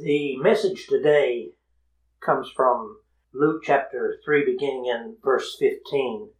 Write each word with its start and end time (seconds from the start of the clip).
The 0.00 0.36
message 0.36 0.86
today 0.86 1.54
comes 2.20 2.48
from 2.54 3.00
Luke 3.32 3.64
chapter 3.64 4.20
3, 4.24 4.44
beginning 4.44 4.86
in 4.86 5.16
verse 5.24 5.56
15, 5.58 6.30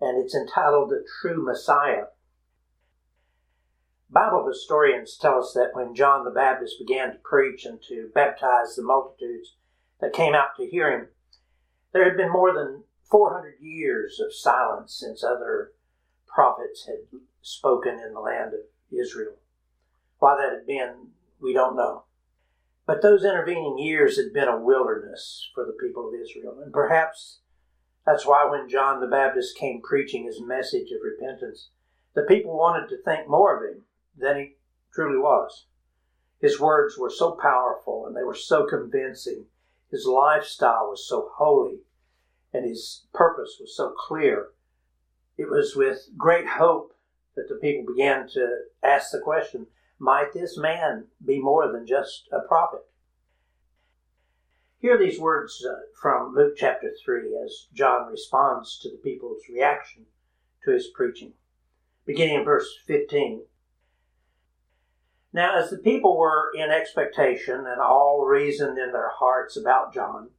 and 0.00 0.24
it's 0.24 0.34
entitled 0.34 0.88
The 0.88 1.04
True 1.20 1.44
Messiah. 1.44 2.06
Bible 4.08 4.46
historians 4.46 5.18
tell 5.18 5.38
us 5.38 5.52
that 5.52 5.72
when 5.74 5.94
John 5.94 6.24
the 6.24 6.30
Baptist 6.30 6.76
began 6.78 7.12
to 7.12 7.18
preach 7.18 7.66
and 7.66 7.78
to 7.88 8.10
baptize 8.14 8.74
the 8.74 8.82
multitudes 8.82 9.56
that 10.00 10.14
came 10.14 10.34
out 10.34 10.56
to 10.56 10.66
hear 10.66 10.90
him, 10.90 11.08
there 11.92 12.04
had 12.04 12.16
been 12.16 12.32
more 12.32 12.54
than 12.54 12.84
400 13.10 13.56
years 13.60 14.18
of 14.18 14.34
silence 14.34 14.94
since 14.98 15.22
other 15.22 15.72
prophets 16.26 16.86
had 16.86 17.20
spoken 17.42 18.00
in 18.00 18.14
the 18.14 18.20
land 18.20 18.54
of 18.54 18.60
Israel. 18.90 19.34
Why 20.20 20.38
that 20.40 20.56
had 20.56 20.66
been, 20.66 21.08
we 21.38 21.52
don't 21.52 21.76
know. 21.76 22.03
But 22.86 23.00
those 23.00 23.24
intervening 23.24 23.78
years 23.78 24.16
had 24.16 24.32
been 24.32 24.48
a 24.48 24.60
wilderness 24.60 25.50
for 25.54 25.64
the 25.64 25.72
people 25.72 26.08
of 26.08 26.14
Israel. 26.14 26.60
And 26.62 26.72
perhaps 26.72 27.40
that's 28.04 28.26
why 28.26 28.46
when 28.48 28.68
John 28.68 29.00
the 29.00 29.06
Baptist 29.06 29.56
came 29.56 29.80
preaching 29.82 30.26
his 30.26 30.42
message 30.42 30.90
of 30.90 31.00
repentance, 31.02 31.70
the 32.14 32.22
people 32.22 32.56
wanted 32.56 32.88
to 32.88 33.02
think 33.02 33.28
more 33.28 33.56
of 33.56 33.74
him 33.74 33.84
than 34.16 34.36
he 34.36 34.56
truly 34.92 35.18
was. 35.18 35.66
His 36.40 36.60
words 36.60 36.98
were 36.98 37.10
so 37.10 37.32
powerful 37.32 38.06
and 38.06 38.14
they 38.14 38.22
were 38.22 38.34
so 38.34 38.66
convincing. 38.66 39.46
His 39.90 40.06
lifestyle 40.06 40.90
was 40.90 41.08
so 41.08 41.30
holy 41.36 41.78
and 42.52 42.68
his 42.68 43.06
purpose 43.14 43.56
was 43.58 43.74
so 43.74 43.94
clear. 43.96 44.48
It 45.38 45.48
was 45.48 45.74
with 45.74 46.10
great 46.18 46.46
hope 46.46 46.94
that 47.34 47.48
the 47.48 47.56
people 47.56 47.92
began 47.92 48.28
to 48.28 48.58
ask 48.82 49.10
the 49.10 49.20
question 49.20 49.66
might 49.98 50.32
this 50.32 50.58
man 50.58 51.06
be 51.24 51.40
more 51.40 51.70
than 51.70 51.86
just 51.86 52.28
a 52.32 52.40
prophet? 52.40 52.80
Hear 54.78 54.98
these 54.98 55.18
words 55.18 55.64
uh, 55.66 55.76
from 56.00 56.34
Luke 56.34 56.54
chapter 56.56 56.92
3 57.04 57.36
as 57.44 57.68
John 57.72 58.10
responds 58.10 58.78
to 58.80 58.90
the 58.90 58.98
people's 58.98 59.42
reaction 59.48 60.06
to 60.64 60.72
his 60.72 60.88
preaching. 60.88 61.32
Beginning 62.04 62.36
in 62.36 62.44
verse 62.44 62.68
15. 62.86 63.44
Now, 65.32 65.56
as 65.58 65.70
the 65.70 65.78
people 65.78 66.18
were 66.18 66.50
in 66.54 66.70
expectation 66.70 67.64
and 67.66 67.80
all 67.80 68.24
reasoned 68.24 68.78
in 68.78 68.92
their 68.92 69.10
hearts 69.10 69.56
about 69.56 69.94
John, 69.94 70.30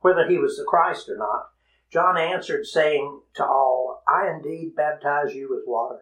whether 0.00 0.28
he 0.28 0.38
was 0.38 0.56
the 0.56 0.64
Christ 0.64 1.08
or 1.08 1.16
not, 1.16 1.50
John 1.90 2.18
answered, 2.18 2.66
saying 2.66 3.20
to 3.34 3.46
all, 3.46 4.02
I 4.08 4.28
indeed 4.28 4.74
baptize 4.74 5.34
you 5.34 5.48
with 5.48 5.62
water, 5.66 6.00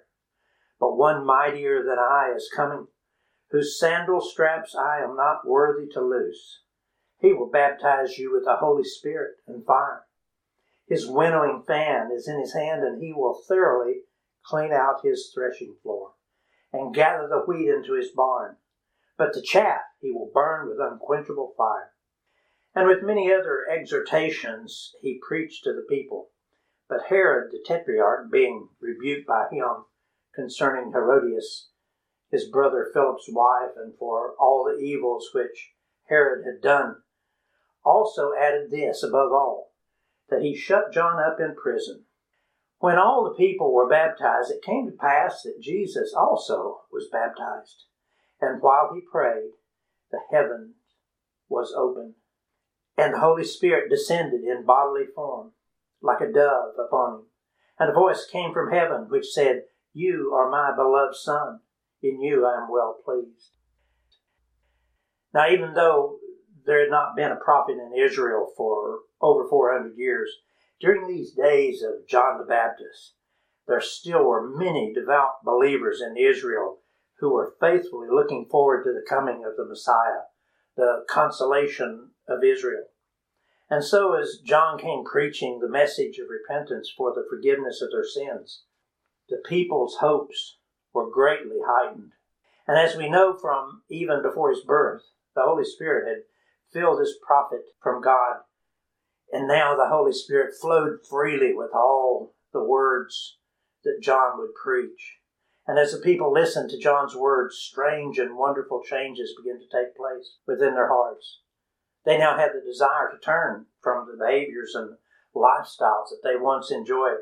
but 0.82 0.96
one 0.96 1.24
mightier 1.24 1.80
than 1.84 2.00
I 2.00 2.32
is 2.34 2.50
coming 2.52 2.88
whose 3.52 3.78
sandal 3.78 4.20
straps 4.20 4.74
I 4.74 4.98
am 4.98 5.14
not 5.16 5.46
worthy 5.46 5.86
to 5.92 6.00
loose. 6.00 6.62
He 7.20 7.32
will 7.32 7.48
baptize 7.48 8.18
you 8.18 8.32
with 8.32 8.44
the 8.44 8.56
Holy 8.56 8.82
Spirit 8.82 9.36
and 9.46 9.64
fire. 9.64 10.06
His 10.88 11.06
winnowing 11.06 11.62
fan 11.68 12.10
is 12.12 12.26
in 12.26 12.40
his 12.40 12.54
hand, 12.54 12.82
and 12.82 13.00
he 13.00 13.12
will 13.12 13.44
thoroughly 13.46 14.00
clean 14.44 14.72
out 14.72 15.04
his 15.04 15.30
threshing 15.32 15.76
floor 15.84 16.14
and 16.72 16.92
gather 16.92 17.28
the 17.28 17.44
wheat 17.46 17.68
into 17.68 17.94
his 17.94 18.10
barn. 18.10 18.56
But 19.16 19.34
the 19.34 19.40
chaff 19.40 19.82
he 20.00 20.10
will 20.10 20.32
burn 20.34 20.68
with 20.68 20.80
unquenchable 20.80 21.54
fire. 21.56 21.92
And 22.74 22.88
with 22.88 23.04
many 23.04 23.32
other 23.32 23.68
exhortations 23.70 24.96
he 25.00 25.20
preached 25.24 25.62
to 25.62 25.72
the 25.72 25.86
people. 25.88 26.30
But 26.88 27.04
Herod 27.08 27.52
the 27.52 27.62
Tetrarch, 27.64 28.32
being 28.32 28.70
rebuked 28.80 29.28
by 29.28 29.46
him 29.48 29.84
concerning 30.34 30.92
Herodias, 30.92 31.68
his 32.30 32.48
brother 32.48 32.88
Philip's 32.92 33.28
wife, 33.28 33.72
and 33.76 33.94
for 33.98 34.34
all 34.38 34.64
the 34.64 34.82
evils 34.82 35.30
which 35.34 35.72
Herod 36.08 36.44
had 36.44 36.62
done. 36.62 36.96
Also 37.84 38.32
added 38.38 38.70
this 38.70 39.02
above 39.02 39.32
all, 39.32 39.72
that 40.30 40.42
he 40.42 40.56
shut 40.56 40.92
John 40.92 41.18
up 41.22 41.38
in 41.40 41.54
prison. 41.54 42.04
When 42.78 42.98
all 42.98 43.24
the 43.24 43.36
people 43.36 43.72
were 43.72 43.88
baptized, 43.88 44.50
it 44.50 44.64
came 44.64 44.86
to 44.86 44.96
pass 44.96 45.42
that 45.42 45.60
Jesus 45.60 46.14
also 46.16 46.80
was 46.90 47.08
baptized. 47.12 47.84
And 48.40 48.60
while 48.60 48.90
he 48.92 49.00
prayed, 49.00 49.50
the 50.10 50.18
heaven 50.30 50.74
was 51.48 51.72
opened, 51.76 52.14
and 52.96 53.14
the 53.14 53.20
Holy 53.20 53.44
Spirit 53.44 53.90
descended 53.90 54.42
in 54.42 54.64
bodily 54.64 55.06
form, 55.14 55.52
like 56.00 56.20
a 56.20 56.32
dove, 56.32 56.74
upon 56.78 57.14
him. 57.14 57.26
And 57.78 57.90
a 57.90 57.94
voice 57.94 58.26
came 58.30 58.52
from 58.52 58.72
heaven 58.72 59.06
which 59.08 59.26
said, 59.26 59.62
You 59.92 60.32
are 60.34 60.50
my 60.50 60.74
beloved 60.74 61.16
Son 61.16 61.60
in 62.02 62.20
you 62.20 62.46
I 62.46 62.62
am 62.62 62.70
well 62.70 62.98
pleased. 63.04 63.56
Now, 65.34 65.48
even 65.48 65.74
though 65.74 66.18
there 66.64 66.80
had 66.80 66.90
not 66.90 67.16
been 67.16 67.30
a 67.30 67.36
prophet 67.36 67.76
in 67.78 67.92
Israel 67.98 68.52
for 68.56 69.00
over 69.20 69.48
400 69.48 69.96
years, 69.96 70.30
during 70.80 71.06
these 71.06 71.32
days 71.32 71.82
of 71.82 72.06
John 72.08 72.38
the 72.38 72.44
Baptist, 72.44 73.14
there 73.66 73.80
still 73.80 74.24
were 74.24 74.48
many 74.48 74.92
devout 74.92 75.44
believers 75.44 76.02
in 76.02 76.16
Israel 76.16 76.78
who 77.20 77.32
were 77.32 77.54
faithfully 77.60 78.08
looking 78.10 78.48
forward 78.50 78.82
to 78.82 78.92
the 78.92 79.06
coming 79.08 79.44
of 79.44 79.56
the 79.56 79.64
Messiah, 79.64 80.26
the 80.76 81.04
consolation 81.08 82.10
of 82.28 82.42
Israel. 82.42 82.86
And 83.70 83.84
so, 83.84 84.14
as 84.14 84.40
John 84.44 84.78
came 84.78 85.04
preaching 85.04 85.60
the 85.60 85.68
message 85.68 86.18
of 86.18 86.28
repentance 86.28 86.92
for 86.94 87.12
the 87.14 87.24
forgiveness 87.30 87.80
of 87.80 87.90
their 87.90 88.04
sins, 88.04 88.64
the 89.32 89.42
people's 89.48 89.96
hopes 89.96 90.58
were 90.92 91.10
greatly 91.10 91.56
heightened. 91.66 92.12
And 92.68 92.78
as 92.78 92.96
we 92.96 93.08
know 93.08 93.34
from 93.34 93.82
even 93.88 94.22
before 94.22 94.50
his 94.50 94.60
birth, 94.60 95.02
the 95.34 95.42
Holy 95.42 95.64
Spirit 95.64 96.06
had 96.06 96.24
filled 96.72 97.00
this 97.00 97.14
prophet 97.26 97.62
from 97.82 98.02
God. 98.02 98.40
And 99.32 99.48
now 99.48 99.74
the 99.74 99.88
Holy 99.88 100.12
Spirit 100.12 100.54
flowed 100.60 100.98
freely 101.08 101.54
with 101.54 101.70
all 101.74 102.34
the 102.52 102.62
words 102.62 103.38
that 103.84 104.02
John 104.02 104.38
would 104.38 104.54
preach. 104.54 105.16
And 105.66 105.78
as 105.78 105.92
the 105.92 105.98
people 105.98 106.30
listened 106.30 106.68
to 106.70 106.78
John's 106.78 107.16
words, 107.16 107.56
strange 107.56 108.18
and 108.18 108.36
wonderful 108.36 108.82
changes 108.82 109.34
began 109.34 109.58
to 109.60 109.66
take 109.66 109.96
place 109.96 110.36
within 110.46 110.74
their 110.74 110.88
hearts. 110.88 111.40
They 112.04 112.18
now 112.18 112.36
had 112.36 112.50
the 112.52 112.60
desire 112.60 113.10
to 113.10 113.18
turn 113.18 113.66
from 113.80 114.06
the 114.06 114.22
behaviors 114.22 114.74
and 114.74 114.96
lifestyles 115.34 116.10
that 116.10 116.20
they 116.22 116.36
once 116.36 116.70
enjoyed. 116.70 117.20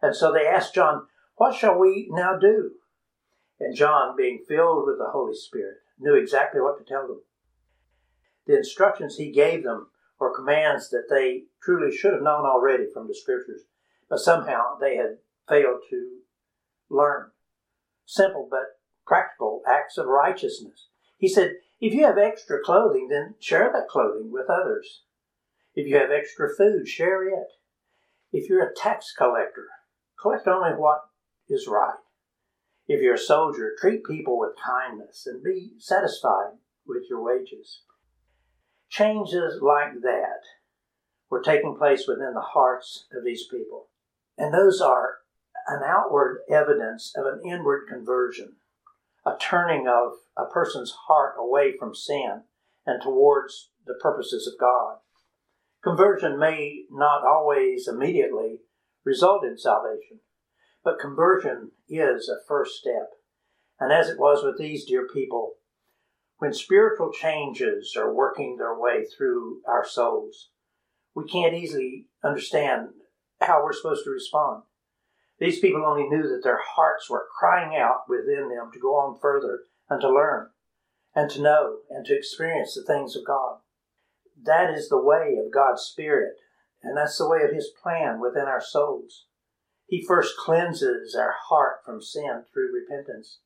And 0.00 0.16
so 0.16 0.32
they 0.32 0.46
asked 0.46 0.74
John, 0.74 1.06
What 1.40 1.54
shall 1.54 1.78
we 1.78 2.06
now 2.10 2.36
do? 2.36 2.72
And 3.58 3.74
John, 3.74 4.14
being 4.14 4.44
filled 4.46 4.84
with 4.84 4.98
the 4.98 5.08
Holy 5.10 5.34
Spirit, 5.34 5.78
knew 5.98 6.14
exactly 6.14 6.60
what 6.60 6.76
to 6.76 6.84
tell 6.84 7.08
them. 7.08 7.22
The 8.46 8.58
instructions 8.58 9.16
he 9.16 9.32
gave 9.32 9.64
them 9.64 9.86
were 10.18 10.36
commands 10.36 10.90
that 10.90 11.06
they 11.08 11.44
truly 11.62 11.96
should 11.96 12.12
have 12.12 12.20
known 12.20 12.44
already 12.44 12.84
from 12.92 13.08
the 13.08 13.14
scriptures, 13.14 13.62
but 14.10 14.18
somehow 14.18 14.76
they 14.78 14.96
had 14.96 15.16
failed 15.48 15.80
to 15.88 16.18
learn. 16.90 17.30
Simple 18.04 18.46
but 18.50 18.78
practical 19.06 19.62
acts 19.66 19.96
of 19.96 20.08
righteousness. 20.08 20.88
He 21.16 21.28
said, 21.28 21.54
if 21.80 21.94
you 21.94 22.04
have 22.04 22.18
extra 22.18 22.62
clothing, 22.62 23.08
then 23.08 23.36
share 23.40 23.70
that 23.72 23.88
clothing 23.88 24.30
with 24.30 24.50
others. 24.50 25.04
If 25.74 25.86
you 25.86 25.96
have 25.96 26.10
extra 26.10 26.54
food, 26.54 26.86
share 26.86 27.26
it. 27.26 27.48
If 28.30 28.50
you're 28.50 28.68
a 28.68 28.74
tax 28.74 29.14
collector, 29.16 29.68
collect 30.20 30.46
only 30.46 30.72
what 30.72 31.04
is 31.50 31.66
right. 31.66 31.98
If 32.86 33.00
you're 33.02 33.14
a 33.14 33.18
soldier, 33.18 33.74
treat 33.78 34.04
people 34.04 34.38
with 34.38 34.50
kindness 34.64 35.26
and 35.26 35.44
be 35.44 35.72
satisfied 35.78 36.54
with 36.86 37.04
your 37.08 37.22
wages. 37.22 37.82
Changes 38.88 39.60
like 39.62 40.00
that 40.02 40.42
were 41.30 41.42
taking 41.42 41.76
place 41.76 42.06
within 42.08 42.34
the 42.34 42.40
hearts 42.40 43.06
of 43.12 43.24
these 43.24 43.46
people. 43.46 43.88
And 44.36 44.52
those 44.52 44.80
are 44.80 45.18
an 45.68 45.82
outward 45.86 46.40
evidence 46.50 47.12
of 47.16 47.26
an 47.26 47.40
inward 47.44 47.86
conversion, 47.88 48.56
a 49.24 49.36
turning 49.40 49.86
of 49.86 50.14
a 50.36 50.50
person's 50.50 50.94
heart 51.06 51.36
away 51.38 51.76
from 51.78 51.94
sin 51.94 52.42
and 52.86 53.00
towards 53.00 53.70
the 53.86 53.94
purposes 53.94 54.46
of 54.46 54.58
God. 54.58 54.96
Conversion 55.84 56.38
may 56.38 56.84
not 56.90 57.24
always 57.24 57.86
immediately 57.86 58.60
result 59.04 59.44
in 59.44 59.56
salvation, 59.56 60.20
but 60.84 60.98
conversion 60.98 61.72
is 61.88 62.28
a 62.28 62.46
first 62.46 62.76
step. 62.76 63.10
And 63.78 63.92
as 63.92 64.08
it 64.08 64.18
was 64.18 64.44
with 64.44 64.58
these 64.58 64.84
dear 64.84 65.06
people, 65.12 65.54
when 66.38 66.52
spiritual 66.52 67.12
changes 67.12 67.94
are 67.96 68.14
working 68.14 68.56
their 68.56 68.78
way 68.78 69.04
through 69.04 69.60
our 69.68 69.86
souls, 69.86 70.50
we 71.14 71.24
can't 71.24 71.54
easily 71.54 72.06
understand 72.24 72.88
how 73.40 73.62
we're 73.62 73.72
supposed 73.72 74.04
to 74.04 74.10
respond. 74.10 74.62
These 75.38 75.60
people 75.60 75.84
only 75.84 76.08
knew 76.08 76.22
that 76.22 76.42
their 76.44 76.60
hearts 76.62 77.08
were 77.08 77.26
crying 77.38 77.76
out 77.76 78.02
within 78.08 78.48
them 78.48 78.70
to 78.72 78.78
go 78.78 78.96
on 78.96 79.18
further 79.20 79.60
and 79.88 80.00
to 80.00 80.08
learn 80.08 80.48
and 81.14 81.30
to 81.30 81.42
know 81.42 81.78
and 81.90 82.04
to 82.06 82.16
experience 82.16 82.74
the 82.74 82.84
things 82.84 83.16
of 83.16 83.26
God. 83.26 83.58
That 84.42 84.70
is 84.70 84.88
the 84.88 85.02
way 85.02 85.36
of 85.44 85.52
God's 85.52 85.82
Spirit, 85.82 86.34
and 86.82 86.96
that's 86.96 87.18
the 87.18 87.28
way 87.28 87.42
of 87.42 87.52
His 87.52 87.70
plan 87.82 88.20
within 88.20 88.44
our 88.44 88.60
souls. 88.60 89.26
He 89.90 90.04
first 90.06 90.36
cleanses 90.36 91.16
our 91.16 91.34
heart 91.48 91.78
from 91.84 92.00
sin 92.00 92.44
through 92.52 92.72
repentance. 92.72 93.40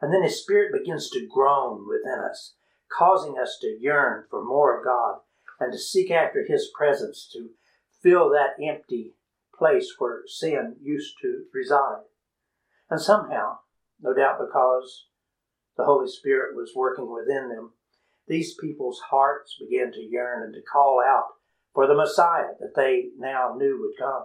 And 0.00 0.12
then 0.12 0.22
His 0.22 0.40
Spirit 0.40 0.72
begins 0.72 1.10
to 1.10 1.28
groan 1.30 1.86
within 1.86 2.18
us, 2.18 2.54
causing 2.90 3.38
us 3.38 3.58
to 3.60 3.76
yearn 3.78 4.24
for 4.30 4.42
more 4.42 4.78
of 4.78 4.84
God 4.84 5.18
and 5.60 5.70
to 5.72 5.78
seek 5.78 6.10
after 6.10 6.42
His 6.48 6.70
presence 6.74 7.28
to 7.34 7.50
fill 8.02 8.30
that 8.30 8.54
empty 8.64 9.12
place 9.54 9.94
where 9.98 10.22
sin 10.26 10.76
used 10.80 11.16
to 11.20 11.44
reside. 11.52 12.04
And 12.88 12.98
somehow, 12.98 13.58
no 14.00 14.14
doubt 14.14 14.38
because 14.40 15.06
the 15.76 15.84
Holy 15.84 16.08
Spirit 16.08 16.56
was 16.56 16.72
working 16.74 17.12
within 17.12 17.50
them, 17.50 17.74
these 18.26 18.54
people's 18.58 19.00
hearts 19.10 19.54
began 19.60 19.92
to 19.92 20.00
yearn 20.00 20.44
and 20.44 20.54
to 20.54 20.62
call 20.62 21.02
out 21.06 21.26
for 21.74 21.86
the 21.86 21.94
Messiah 21.94 22.54
that 22.58 22.74
they 22.74 23.10
now 23.18 23.54
knew 23.54 23.78
would 23.82 24.02
come. 24.02 24.24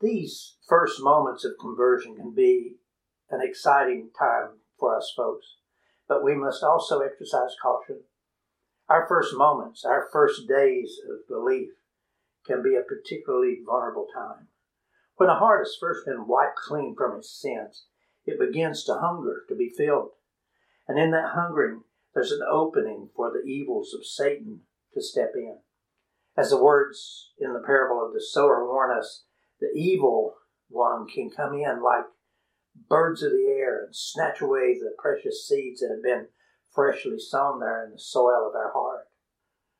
These 0.00 0.56
first 0.68 1.02
moments 1.02 1.44
of 1.44 1.58
conversion 1.60 2.14
can 2.14 2.32
be 2.32 2.76
an 3.30 3.40
exciting 3.42 4.10
time 4.16 4.60
for 4.78 4.96
us 4.96 5.12
folks, 5.16 5.56
but 6.06 6.22
we 6.22 6.34
must 6.34 6.62
also 6.62 7.00
exercise 7.00 7.56
caution. 7.60 8.02
Our 8.88 9.06
first 9.08 9.34
moments, 9.36 9.84
our 9.84 10.08
first 10.12 10.48
days 10.48 11.00
of 11.10 11.26
belief 11.28 11.70
can 12.46 12.62
be 12.62 12.76
a 12.76 12.82
particularly 12.82 13.58
vulnerable 13.64 14.06
time. 14.14 14.48
When 15.16 15.28
a 15.28 15.38
heart 15.38 15.66
has 15.66 15.76
first 15.78 16.06
been 16.06 16.28
wiped 16.28 16.56
clean 16.56 16.94
from 16.96 17.18
its 17.18 17.30
sins, 17.30 17.86
it 18.24 18.38
begins 18.38 18.84
to 18.84 19.00
hunger 19.00 19.44
to 19.48 19.56
be 19.56 19.68
filled. 19.76 20.10
And 20.86 20.98
in 20.98 21.10
that 21.10 21.32
hungering, 21.34 21.82
there's 22.14 22.32
an 22.32 22.46
opening 22.48 23.10
for 23.16 23.30
the 23.32 23.46
evils 23.46 23.92
of 23.92 24.06
Satan 24.06 24.60
to 24.94 25.02
step 25.02 25.32
in. 25.34 25.58
As 26.36 26.50
the 26.50 26.62
words 26.62 27.32
in 27.38 27.52
the 27.52 27.62
parable 27.66 28.04
of 28.04 28.14
the 28.14 28.22
sower 28.22 28.64
warn 28.64 28.96
us, 28.96 29.24
the 29.60 29.70
evil 29.74 30.34
one 30.68 31.06
can 31.08 31.30
come 31.30 31.54
in 31.54 31.82
like 31.82 32.04
birds 32.88 33.22
of 33.22 33.32
the 33.32 33.56
air 33.58 33.84
and 33.84 33.94
snatch 33.94 34.40
away 34.40 34.74
the 34.74 34.94
precious 34.98 35.46
seeds 35.48 35.80
that 35.80 35.90
have 35.90 36.02
been 36.02 36.28
freshly 36.74 37.18
sown 37.18 37.60
there 37.60 37.84
in 37.86 37.92
the 37.92 37.98
soil 37.98 38.48
of 38.48 38.54
our 38.54 38.72
heart. 38.72 39.06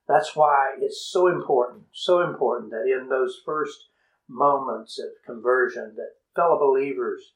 That's 0.09 0.35
why 0.35 0.77
it's 0.81 1.09
so 1.11 1.29
important, 1.29 1.85
so 1.93 2.23
important 2.23 2.71
that 2.71 2.91
in 2.91 3.09
those 3.09 3.41
first 3.45 3.89
moments 4.29 4.99
of 4.99 5.11
conversion 5.27 5.95
that 5.97 6.15
fellow 6.35 6.59
believers 6.59 7.35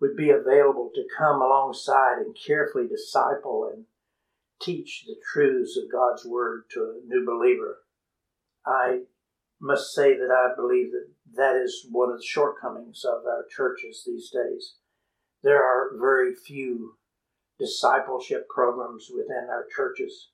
would 0.00 0.16
be 0.16 0.30
available 0.30 0.90
to 0.94 1.04
come 1.16 1.40
alongside 1.40 2.18
and 2.18 2.36
carefully 2.46 2.88
disciple 2.88 3.70
and 3.72 3.84
teach 4.60 5.04
the 5.06 5.16
truths 5.32 5.76
of 5.76 5.90
God's 5.92 6.24
word 6.24 6.64
to 6.72 6.80
a 6.80 7.06
new 7.06 7.24
believer. 7.24 7.78
I 8.66 9.02
must 9.62 9.94
say 9.94 10.14
that 10.14 10.30
I 10.30 10.54
believe 10.56 10.90
that 10.90 11.08
that 11.36 11.54
is 11.56 11.86
one 11.88 12.10
of 12.10 12.18
the 12.18 12.26
shortcomings 12.26 13.04
of 13.04 13.24
our 13.24 13.46
churches 13.48 14.02
these 14.04 14.28
days. 14.28 14.74
There 15.44 15.62
are 15.62 15.96
very 15.98 16.34
few 16.34 16.96
discipleship 17.60 18.48
programs 18.48 19.08
within 19.14 19.46
our 19.48 19.64
churches, 19.74 20.30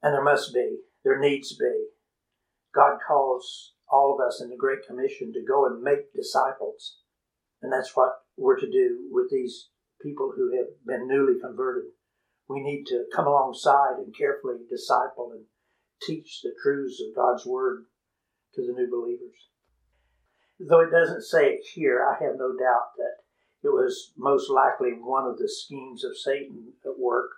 and 0.00 0.14
there 0.14 0.22
must 0.22 0.54
be, 0.54 0.78
there 1.04 1.18
needs 1.18 1.48
to 1.48 1.56
be. 1.58 1.86
God 2.72 2.98
calls 3.06 3.74
all 3.90 4.14
of 4.14 4.24
us 4.24 4.40
in 4.40 4.48
the 4.48 4.56
Great 4.56 4.86
Commission 4.86 5.32
to 5.32 5.44
go 5.46 5.66
and 5.66 5.82
make 5.82 6.14
disciples, 6.14 6.98
and 7.62 7.72
that's 7.72 7.96
what 7.96 8.12
we're 8.36 8.60
to 8.60 8.70
do 8.70 9.08
with 9.10 9.28
these 9.30 9.70
people 10.00 10.32
who 10.36 10.56
have 10.56 10.68
been 10.86 11.08
newly 11.08 11.38
converted. 11.40 11.90
We 12.48 12.60
need 12.60 12.84
to 12.86 13.06
come 13.12 13.26
alongside 13.26 13.96
and 13.98 14.16
carefully 14.16 14.58
disciple 14.70 15.32
and 15.32 15.44
teach 16.00 16.40
the 16.42 16.52
truths 16.62 17.02
of 17.02 17.16
God's 17.16 17.44
Word 17.44 17.86
to 18.54 18.66
the 18.66 18.72
new 18.72 18.90
believers. 18.90 19.48
Though 20.58 20.80
it 20.80 20.90
doesn't 20.90 21.22
say 21.22 21.54
it 21.54 21.66
here, 21.74 22.04
I 22.04 22.22
have 22.22 22.36
no 22.36 22.52
doubt 22.56 22.96
that 22.96 23.22
it 23.62 23.72
was 23.72 24.12
most 24.16 24.50
likely 24.50 24.90
one 24.90 25.26
of 25.26 25.38
the 25.38 25.48
schemes 25.48 26.04
of 26.04 26.16
Satan 26.16 26.72
at 26.84 26.98
work 26.98 27.30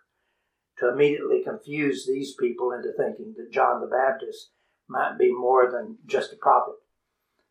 to 0.78 0.88
immediately 0.88 1.42
confuse 1.42 2.06
these 2.06 2.34
people 2.34 2.72
into 2.72 2.92
thinking 2.96 3.34
that 3.36 3.52
John 3.52 3.80
the 3.80 3.86
Baptist 3.86 4.50
might 4.88 5.18
be 5.18 5.32
more 5.32 5.70
than 5.70 5.98
just 6.06 6.32
a 6.32 6.36
prophet, 6.36 6.74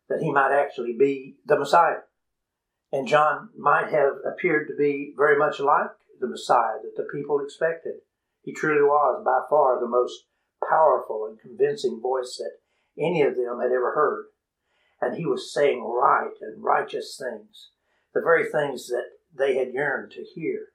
that 0.08 0.20
he 0.20 0.30
might 0.30 0.52
actually 0.52 0.94
be 0.98 1.36
the 1.46 1.58
Messiah. 1.58 2.02
And 2.92 3.08
John 3.08 3.50
might 3.56 3.90
have 3.90 4.14
appeared 4.24 4.68
to 4.68 4.76
be 4.76 5.14
very 5.16 5.36
much 5.36 5.58
like 5.58 5.90
the 6.20 6.28
Messiah 6.28 6.78
that 6.82 6.96
the 6.96 7.08
people 7.12 7.40
expected. 7.40 7.94
He 8.42 8.52
truly 8.52 8.82
was 8.82 9.22
by 9.24 9.40
far 9.48 9.80
the 9.80 9.88
most 9.88 10.26
powerful 10.68 11.26
and 11.26 11.40
convincing 11.40 12.00
voice 12.00 12.36
that 12.38 12.58
any 12.98 13.22
of 13.22 13.36
them 13.36 13.60
had 13.60 13.72
ever 13.72 13.92
heard. 13.94 14.26
And 15.00 15.16
he 15.16 15.26
was 15.26 15.52
saying 15.52 15.82
right 15.82 16.32
and 16.40 16.62
righteous 16.62 17.20
things, 17.20 17.70
the 18.14 18.20
very 18.20 18.50
things 18.50 18.88
that 18.88 19.10
they 19.36 19.56
had 19.56 19.72
yearned 19.72 20.12
to 20.12 20.24
hear. 20.34 20.68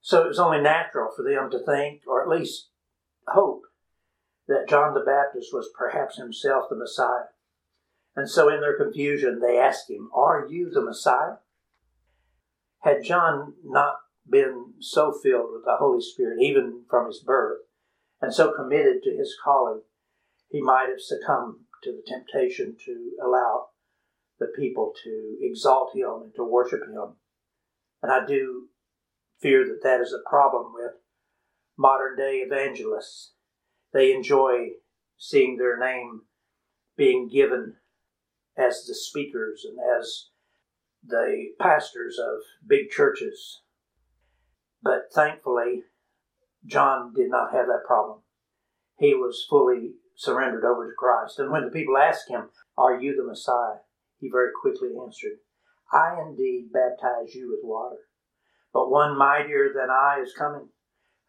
So 0.00 0.24
it 0.24 0.28
was 0.28 0.38
only 0.38 0.60
natural 0.60 1.10
for 1.14 1.22
them 1.22 1.50
to 1.50 1.58
think, 1.58 2.02
or 2.06 2.22
at 2.22 2.28
least 2.28 2.68
hope, 3.26 3.62
that 4.46 4.68
John 4.68 4.94
the 4.94 5.00
Baptist 5.00 5.52
was 5.52 5.70
perhaps 5.76 6.16
himself 6.16 6.64
the 6.68 6.76
Messiah. 6.76 7.26
And 8.16 8.28
so 8.28 8.48
in 8.48 8.60
their 8.60 8.76
confusion, 8.76 9.40
they 9.40 9.58
asked 9.58 9.90
him, 9.90 10.10
Are 10.14 10.46
you 10.48 10.70
the 10.70 10.82
Messiah? 10.82 11.36
Had 12.80 13.04
John 13.04 13.54
not 13.64 13.96
been 14.28 14.74
so 14.80 15.12
filled 15.12 15.52
with 15.52 15.64
the 15.64 15.76
Holy 15.78 16.00
Spirit, 16.00 16.40
even 16.40 16.84
from 16.88 17.06
his 17.06 17.20
birth, 17.20 17.60
and 18.20 18.32
so 18.32 18.52
committed 18.52 19.02
to 19.02 19.16
his 19.16 19.36
calling, 19.42 19.82
he 20.48 20.60
might 20.60 20.88
have 20.88 21.00
succumbed 21.00 21.56
to 21.82 21.92
the 21.92 22.02
temptation 22.06 22.76
to 22.84 23.12
allow 23.24 23.66
the 24.38 24.52
people 24.56 24.92
to 25.04 25.36
exalt 25.40 25.94
him 25.94 26.22
and 26.22 26.34
to 26.34 26.44
worship 26.44 26.80
him. 26.82 27.16
And 28.02 28.12
I 28.12 28.24
do 28.24 28.68
fear 29.40 29.64
that 29.66 29.82
that 29.82 30.00
is 30.00 30.12
a 30.12 30.28
problem 30.28 30.72
with 30.74 30.92
modern 31.76 32.16
day 32.16 32.38
evangelists. 32.38 33.32
They 33.92 34.12
enjoy 34.12 34.70
seeing 35.16 35.56
their 35.56 35.78
name 35.78 36.22
being 36.96 37.28
given 37.28 37.76
as 38.56 38.84
the 38.86 38.94
speakers 38.94 39.64
and 39.68 39.78
as 39.98 40.28
the 41.06 41.50
pastors 41.60 42.18
of 42.18 42.40
big 42.66 42.90
churches. 42.90 43.62
But 44.82 45.12
thankfully, 45.14 45.84
John 46.66 47.12
did 47.14 47.30
not 47.30 47.52
have 47.52 47.66
that 47.66 47.84
problem. 47.86 48.20
He 48.98 49.14
was 49.14 49.46
fully 49.48 49.92
surrendered 50.18 50.64
over 50.64 50.90
to 50.90 50.96
Christ. 50.96 51.38
And 51.38 51.50
when 51.50 51.64
the 51.64 51.70
people 51.70 51.96
asked 51.96 52.28
him, 52.28 52.50
Are 52.76 53.00
you 53.00 53.16
the 53.16 53.22
Messiah? 53.22 53.78
he 54.18 54.28
very 54.28 54.50
quickly 54.60 54.90
answered, 55.00 55.38
I 55.92 56.20
indeed 56.20 56.72
baptize 56.72 57.36
you 57.36 57.48
with 57.48 57.60
water, 57.62 58.00
but 58.72 58.90
one 58.90 59.16
mightier 59.16 59.72
than 59.72 59.90
I 59.90 60.20
is 60.20 60.34
coming, 60.36 60.70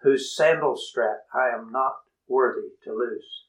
whose 0.02 0.36
sandal 0.36 0.76
strap 0.76 1.20
I 1.32 1.50
am 1.50 1.72
not 1.72 1.98
worthy 2.28 2.70
to 2.84 2.94
loose. 2.94 3.46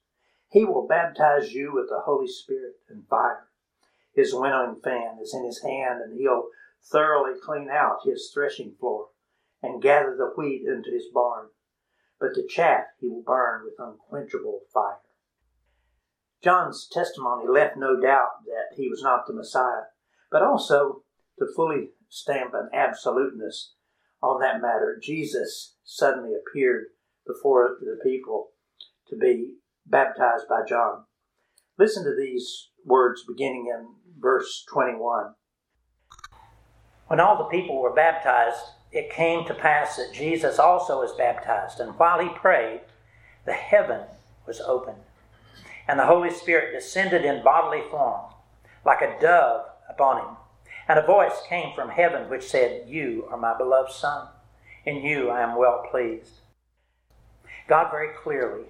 He 0.51 0.67
will 0.67 0.87
baptize 0.87 1.55
you 1.55 1.73
with 1.73 1.89
the 1.89 2.03
Holy 2.05 2.29
Spirit 2.29 2.75
and 2.91 3.09
fire. 3.09 3.49
His 4.13 4.35
winnowing 4.35 4.81
fan 4.85 5.19
is 5.23 5.33
in 5.33 5.47
his 5.47 5.63
hand, 5.63 6.03
and 6.03 6.21
he'll 6.21 6.49
thoroughly 6.85 7.41
clean 7.43 7.71
out 7.71 8.05
his 8.05 8.31
threshing 8.33 8.75
floor 8.79 9.09
and 9.63 9.83
gather 9.83 10.15
the 10.17 10.33
wheat 10.37 10.67
into 10.67 10.91
his 10.91 11.07
barn. 11.15 11.49
But 12.19 12.35
the 12.35 12.47
chaff 12.47 12.89
he 13.01 13.09
will 13.09 13.23
burn 13.23 13.65
with 13.65 13.79
unquenchable 13.79 14.61
fire. 14.73 14.99
John's 16.43 16.89
testimony 16.91 17.47
left 17.49 17.77
no 17.77 18.01
doubt 18.01 18.45
that 18.47 18.77
he 18.77 18.89
was 18.89 19.03
not 19.03 19.27
the 19.27 19.35
Messiah, 19.35 19.85
but 20.31 20.43
also 20.43 21.03
to 21.39 21.47
fully 21.55 21.91
stamp 22.09 22.55
an 22.55 22.71
absoluteness 22.73 23.75
on 24.23 24.41
that 24.41 24.61
matter, 24.61 24.99
Jesus 25.03 25.77
suddenly 25.83 26.33
appeared 26.35 26.87
before 27.27 27.79
the 27.81 27.99
people 28.03 28.51
to 29.09 29.17
be 29.17 29.55
baptized 29.87 30.47
by 30.49 30.61
John. 30.69 31.05
Listen 31.79 32.05
to 32.05 32.15
these 32.15 32.69
words 32.85 33.25
beginning 33.27 33.73
in 33.75 33.95
verse 34.19 34.65
21. 34.71 35.35
When 37.07 37.21
all 37.21 37.39
the 37.39 37.45
people 37.45 37.81
were 37.81 37.95
baptized, 37.95 38.61
it 38.93 39.11
came 39.11 39.47
to 39.47 39.55
pass 39.55 39.97
that 39.97 40.13
Jesus 40.13 40.59
also 40.59 41.01
was 41.01 41.13
baptized, 41.17 41.81
and 41.81 41.99
while 41.99 42.21
he 42.21 42.29
prayed, 42.29 42.83
the 43.47 43.53
heaven 43.53 44.03
was 44.47 44.61
opened 44.61 45.03
and 45.91 45.99
the 45.99 46.07
Holy 46.07 46.31
Spirit 46.31 46.73
descended 46.73 47.25
in 47.25 47.43
bodily 47.43 47.83
form, 47.91 48.33
like 48.87 49.03
a 49.03 49.19
dove 49.21 49.67
upon 49.89 50.19
him. 50.19 50.37
And 50.87 51.01
a 51.01 51.05
voice 51.05 51.43
came 51.49 51.75
from 51.75 51.89
heaven 51.91 52.31
which 52.31 52.49
said, 52.49 52.89
You 52.89 53.27
are 53.29 53.37
my 53.37 53.59
beloved 53.59 53.91
Son. 53.91 54.29
In 54.87 55.03
you 55.03 55.31
I 55.31 55.41
am 55.41 55.59
well 55.59 55.85
pleased. 55.91 56.31
God 57.67 57.91
very 57.91 58.15
clearly 58.15 58.67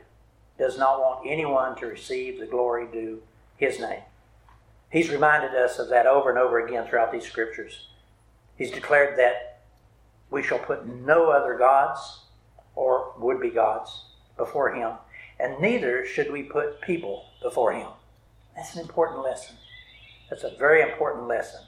does 0.59 0.79
not 0.79 0.99
want 0.99 1.27
anyone 1.31 1.77
to 1.77 1.87
receive 1.89 2.41
the 2.41 2.47
glory 2.47 2.87
due 2.91 3.23
his 3.59 3.79
name. 3.79 4.01
He's 4.91 5.11
reminded 5.11 5.55
us 5.55 5.79
of 5.79 5.91
that 5.91 6.07
over 6.07 6.31
and 6.31 6.39
over 6.39 6.65
again 6.65 6.87
throughout 6.87 7.13
these 7.13 7.27
scriptures. 7.27 7.89
He's 8.57 8.71
declared 8.71 9.19
that 9.19 9.61
we 10.31 10.43
shall 10.43 10.59
put 10.59 10.87
no 10.87 11.29
other 11.29 11.59
gods 11.59 12.21
or 12.75 13.13
would 13.19 13.43
be 13.43 13.51
gods 13.51 14.05
before 14.39 14.73
him 14.73 14.93
and 15.41 15.61
neither 15.61 16.05
should 16.05 16.31
we 16.31 16.43
put 16.43 16.81
people 16.81 17.27
before 17.43 17.73
him. 17.73 17.89
That's 18.55 18.75
an 18.75 18.83
important 18.83 19.23
lesson. 19.23 19.57
That's 20.29 20.45
a 20.45 20.57
very 20.59 20.83
important 20.83 21.27
lesson 21.27 21.61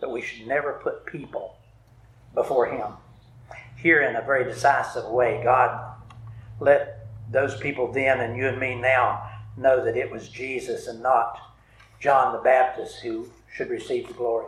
that 0.00 0.10
we 0.10 0.22
should 0.22 0.46
never 0.46 0.80
put 0.82 1.06
people 1.06 1.56
before 2.34 2.66
him. 2.66 2.92
Here, 3.76 4.02
in 4.02 4.16
a 4.16 4.22
very 4.22 4.44
decisive 4.44 5.06
way, 5.06 5.40
God 5.42 5.96
let 6.60 7.06
those 7.30 7.56
people 7.58 7.90
then 7.90 8.20
and 8.20 8.36
you 8.36 8.46
and 8.46 8.60
me 8.60 8.74
now 8.74 9.28
know 9.56 9.84
that 9.84 9.96
it 9.96 10.10
was 10.10 10.28
Jesus 10.28 10.86
and 10.86 11.02
not 11.02 11.38
John 12.00 12.32
the 12.32 12.42
Baptist 12.42 13.00
who 13.00 13.28
should 13.52 13.70
receive 13.70 14.08
the 14.08 14.14
glory. 14.14 14.46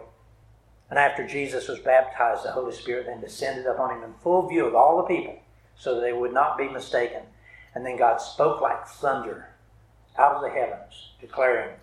And 0.91 0.99
after 0.99 1.27
Jesus 1.27 1.69
was 1.69 1.79
baptized, 1.81 2.45
the 2.45 2.53
Holy 2.53 2.73
Spirit 2.73 3.07
then 3.07 3.21
descended 3.21 3.67
upon 3.67 3.97
him 3.97 4.05
in 4.05 4.15
full 4.23 4.49
view 4.49 4.67
of 4.67 4.75
all 4.75 4.99
the 4.99 5.15
people 5.15 5.39
so 5.77 5.95
that 5.95 6.01
they 6.03 6.13
would 6.13 6.33
not 6.33 6.57
be 6.57 6.69
mistaken. 6.69 7.23
And 7.75 7.85
then 7.85 7.97
God 7.97 8.19
spoke 8.19 8.61
like 8.61 8.87
thunder 8.87 9.49
out 10.17 10.37
of 10.37 10.43
the 10.43 10.51
heavens, 10.51 11.13
declaring 11.21 11.75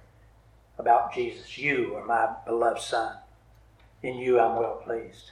about 0.77 1.13
Jesus, 1.13 1.57
You 1.57 1.95
are 1.95 2.05
my 2.05 2.33
beloved 2.45 2.81
Son. 2.81 3.17
In 4.01 4.17
you 4.17 4.39
I'm 4.39 4.57
well 4.57 4.81
pleased. 4.83 5.31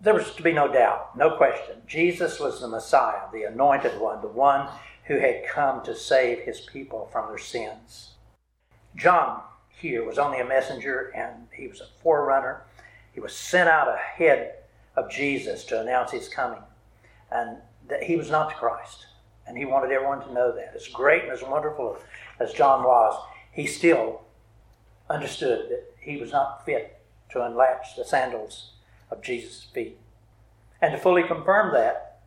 There 0.00 0.14
was 0.14 0.34
to 0.34 0.42
be 0.42 0.52
no 0.52 0.72
doubt, 0.72 1.16
no 1.16 1.36
question. 1.36 1.82
Jesus 1.86 2.40
was 2.40 2.60
the 2.60 2.68
Messiah, 2.68 3.30
the 3.32 3.42
anointed 3.42 4.00
one, 4.00 4.22
the 4.22 4.28
one 4.28 4.68
who 5.04 5.18
had 5.18 5.46
come 5.46 5.84
to 5.84 5.94
save 5.94 6.40
his 6.40 6.60
people 6.60 7.08
from 7.12 7.28
their 7.28 7.38
sins. 7.38 8.14
John 8.96 9.42
here 9.68 10.04
was 10.04 10.18
only 10.18 10.40
a 10.40 10.44
messenger 10.44 11.12
and 11.14 11.48
he 11.52 11.68
was 11.68 11.80
a 11.80 11.88
forerunner. 12.02 12.62
He 13.12 13.20
was 13.20 13.34
sent 13.34 13.68
out 13.68 13.88
ahead 13.88 14.54
of 14.96 15.10
Jesus 15.10 15.64
to 15.64 15.80
announce 15.80 16.12
his 16.12 16.28
coming. 16.28 16.62
And 17.30 17.58
that 17.88 18.04
he 18.04 18.16
was 18.16 18.30
not 18.30 18.48
the 18.48 18.54
Christ. 18.54 19.06
And 19.46 19.56
he 19.56 19.64
wanted 19.64 19.92
everyone 19.92 20.20
to 20.20 20.32
know 20.32 20.52
that. 20.52 20.74
As 20.74 20.88
great 20.88 21.24
and 21.24 21.32
as 21.32 21.42
wonderful 21.42 21.98
as 22.38 22.52
John 22.52 22.84
was, 22.84 23.20
he 23.52 23.66
still 23.66 24.22
understood 25.08 25.68
that 25.70 25.94
he 26.00 26.16
was 26.16 26.32
not 26.32 26.64
fit 26.64 27.00
to 27.30 27.44
unlatch 27.44 27.96
the 27.96 28.04
sandals 28.04 28.72
of 29.10 29.22
Jesus' 29.22 29.66
feet. 29.74 29.98
And 30.80 30.92
to 30.92 30.98
fully 30.98 31.22
confirm 31.24 31.72
that, 31.74 32.20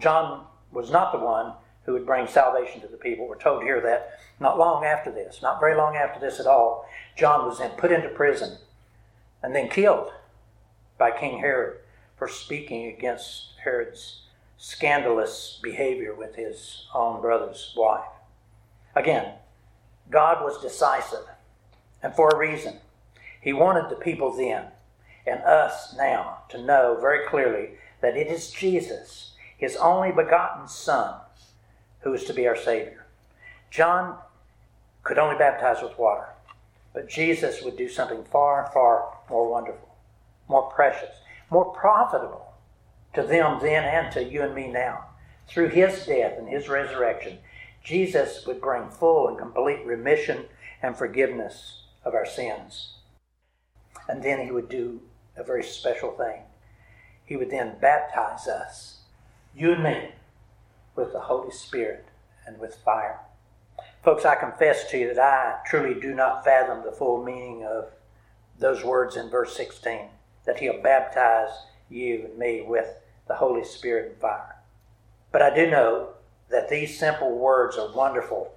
John 0.00 0.46
was 0.72 0.90
not 0.90 1.12
the 1.12 1.18
one 1.18 1.54
who 1.84 1.92
would 1.94 2.06
bring 2.06 2.26
salvation 2.26 2.80
to 2.82 2.86
the 2.88 2.96
people. 2.96 3.26
We're 3.26 3.38
told 3.38 3.62
here 3.62 3.80
that 3.80 4.18
not 4.40 4.58
long 4.58 4.84
after 4.84 5.10
this, 5.10 5.40
not 5.40 5.60
very 5.60 5.74
long 5.74 5.96
after 5.96 6.20
this 6.20 6.38
at 6.38 6.46
all, 6.46 6.86
John 7.16 7.46
was 7.46 7.58
then 7.58 7.70
put 7.70 7.92
into 7.92 8.08
prison 8.10 8.58
and 9.42 9.54
then 9.54 9.68
killed 9.68 10.12
by 10.98 11.10
King 11.10 11.38
Herod 11.38 11.78
for 12.16 12.28
speaking 12.28 12.86
against 12.88 13.52
Herod's 13.62 14.22
scandalous 14.58 15.60
behavior 15.62 16.14
with 16.14 16.34
his 16.34 16.86
own 16.92 17.20
brother's 17.20 17.72
wife. 17.76 18.08
Again, 18.94 19.34
God 20.10 20.42
was 20.42 20.60
decisive, 20.60 21.24
and 22.02 22.14
for 22.14 22.28
a 22.28 22.36
reason. 22.36 22.78
He 23.40 23.52
wanted 23.52 23.88
the 23.88 24.02
people 24.02 24.36
then 24.36 24.66
and 25.26 25.40
us 25.42 25.94
now 25.96 26.38
to 26.48 26.60
know 26.60 26.98
very 27.00 27.26
clearly 27.28 27.70
that 28.00 28.16
it 28.16 28.26
is 28.26 28.50
Jesus, 28.50 29.32
his 29.56 29.76
only 29.76 30.10
begotten 30.10 30.66
Son, 30.66 31.20
who 32.00 32.12
is 32.12 32.24
to 32.24 32.34
be 32.34 32.46
our 32.48 32.56
Savior. 32.56 33.06
John 33.70 34.18
could 35.04 35.18
only 35.18 35.38
baptize 35.38 35.82
with 35.82 35.98
water, 35.98 36.28
but 36.92 37.08
Jesus 37.08 37.62
would 37.62 37.76
do 37.76 37.88
something 37.88 38.24
far, 38.24 38.70
far 38.74 39.18
more 39.30 39.48
wonderful, 39.48 39.94
more 40.48 40.70
precious, 40.70 41.14
more 41.50 41.66
profitable 41.66 42.47
to 43.18 43.26
them 43.26 43.58
then 43.60 43.82
and 43.82 44.12
to 44.12 44.22
you 44.22 44.42
and 44.42 44.54
me 44.54 44.68
now. 44.68 45.04
Through 45.48 45.70
his 45.70 46.06
death 46.06 46.38
and 46.38 46.48
his 46.48 46.68
resurrection, 46.68 47.38
Jesus 47.82 48.46
would 48.46 48.60
bring 48.60 48.90
full 48.90 49.26
and 49.26 49.36
complete 49.36 49.84
remission 49.84 50.44
and 50.82 50.96
forgiveness 50.96 51.82
of 52.04 52.14
our 52.14 52.26
sins. 52.26 52.94
And 54.08 54.22
then 54.22 54.44
he 54.44 54.52
would 54.52 54.68
do 54.68 55.00
a 55.36 55.42
very 55.42 55.64
special 55.64 56.12
thing. 56.12 56.42
He 57.24 57.34
would 57.34 57.50
then 57.50 57.78
baptize 57.80 58.46
us, 58.46 58.98
you 59.52 59.72
and 59.72 59.82
me, 59.82 60.10
with 60.94 61.12
the 61.12 61.20
Holy 61.20 61.50
Spirit 61.50 62.06
and 62.46 62.60
with 62.60 62.76
fire. 62.84 63.18
Folks, 64.04 64.24
I 64.24 64.36
confess 64.36 64.88
to 64.90 64.98
you 64.98 65.12
that 65.12 65.18
I 65.18 65.58
truly 65.68 66.00
do 66.00 66.14
not 66.14 66.44
fathom 66.44 66.84
the 66.84 66.92
full 66.92 67.24
meaning 67.24 67.64
of 67.64 67.90
those 68.60 68.84
words 68.84 69.16
in 69.16 69.28
verse 69.28 69.56
16 69.56 70.02
that 70.46 70.60
he'll 70.60 70.80
baptize 70.80 71.50
you 71.90 72.26
and 72.26 72.38
me 72.38 72.62
with 72.62 72.88
the 73.28 73.34
Holy 73.34 73.64
Spirit 73.64 74.10
and 74.12 74.20
fire. 74.20 74.56
But 75.30 75.42
I 75.42 75.54
do 75.54 75.70
know 75.70 76.08
that 76.50 76.68
these 76.68 76.98
simple 76.98 77.36
words 77.36 77.76
are 77.76 77.92
wonderful 77.92 78.52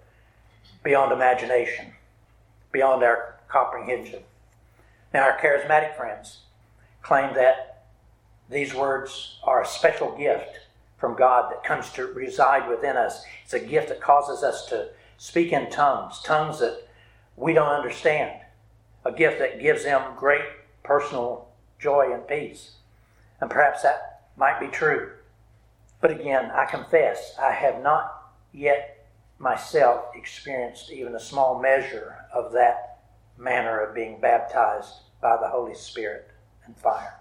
beyond 0.84 1.12
imagination, 1.12 1.94
beyond 2.72 3.04
our 3.04 3.36
comprehension. 3.48 4.24
Now, 5.14 5.24
our 5.24 5.38
charismatic 5.38 5.96
friends 5.96 6.40
claim 7.02 7.34
that 7.36 7.84
these 8.50 8.74
words 8.74 9.40
are 9.44 9.62
a 9.62 9.68
special 9.68 10.16
gift 10.18 10.60
from 10.98 11.16
God 11.16 11.52
that 11.52 11.64
comes 11.64 11.90
to 11.92 12.06
reside 12.08 12.70
within 12.70 12.96
us. 12.96 13.24
It's 13.44 13.54
a 13.54 13.60
gift 13.60 13.90
that 13.90 14.02
causes 14.02 14.44
us 14.44 14.66
to 14.68 14.90
speak 15.18 15.52
in 15.52 15.70
tongues, 15.70 16.22
tongues 16.22 16.60
that 16.60 16.88
we 17.36 17.54
don't 17.54 17.70
understand, 17.70 18.40
a 19.04 19.12
gift 19.12 19.40
that 19.40 19.62
gives 19.62 19.84
them 19.84 20.16
great 20.16 20.44
personal 20.84 21.48
joy 21.80 22.12
and 22.14 22.28
peace. 22.28 22.76
And 23.40 23.50
perhaps 23.50 23.82
that 23.82 24.11
might 24.38 24.60
be 24.60 24.68
true. 24.68 25.12
But 26.00 26.12
again, 26.12 26.52
I 26.52 26.66
confess, 26.66 27.36
I 27.40 27.52
have 27.52 27.82
not 27.82 28.32
yet 28.54 29.08
myself 29.38 30.06
experienced 30.16 30.92
even 30.92 31.16
a 31.16 31.20
small 31.20 31.60
measure 31.60 32.16
of 32.34 32.52
that 32.54 33.00
manner 33.38 33.80
of 33.80 33.96
being 33.96 34.20
baptized 34.20 34.94
by 35.22 35.38
the 35.38 35.48
Holy 35.48 35.76
Spirit 35.76 36.30
and 36.66 36.76
fire. 36.78 37.20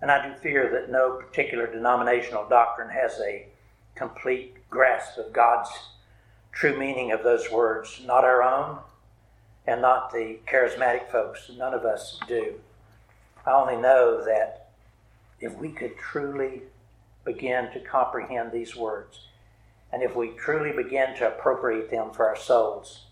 And 0.00 0.10
I 0.10 0.26
do 0.28 0.34
fear 0.34 0.70
that 0.72 0.90
no 0.90 1.12
particular 1.16 1.66
denominational 1.66 2.48
doctrine 2.48 2.90
has 2.90 3.18
a 3.20 3.46
complete 3.94 4.68
grasp 4.70 5.18
of 5.18 5.32
God's 5.32 5.70
true 6.52 6.78
meaning 6.78 7.12
of 7.12 7.22
those 7.22 7.50
words, 7.50 8.00
not 8.04 8.24
our 8.24 8.42
own 8.42 8.78
and 9.66 9.82
not 9.82 10.10
the 10.10 10.38
charismatic 10.46 11.10
folks. 11.10 11.50
None 11.56 11.74
of 11.74 11.84
us 11.84 12.18
do. 12.26 12.54
I 13.46 13.52
only 13.52 13.76
know 13.76 14.24
that 14.24 14.67
if 15.40 15.56
we 15.56 15.70
could 15.70 15.96
truly 15.98 16.62
begin 17.24 17.70
to 17.72 17.80
comprehend 17.80 18.52
these 18.52 18.76
words, 18.76 19.26
and 19.92 20.02
if 20.02 20.14
we 20.14 20.30
truly 20.30 20.72
begin 20.72 21.14
to 21.16 21.28
appropriate 21.28 21.90
them 21.90 22.10
for 22.10 22.28
our 22.28 22.36
souls, 22.36 23.06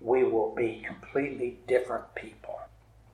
we 0.00 0.22
will 0.24 0.54
be 0.54 0.82
completely 0.86 1.58
different 1.66 2.14
people. 2.14 2.60